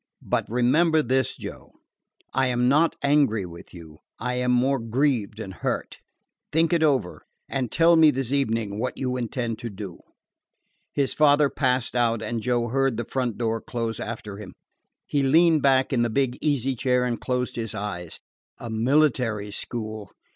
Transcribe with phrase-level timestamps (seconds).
[0.23, 2.25] "But remember this, Joe," he said.
[2.39, 5.99] "I am not angry with you; I am more grieved and hurt.
[6.51, 9.99] Think it over, and tell me this evening what you intend to do."
[10.91, 14.53] His father passed out, and Joe heard the front door close after him.
[15.05, 18.19] He leaned back in the big easy chair and closed his eyes.
[18.57, 20.11] A military school!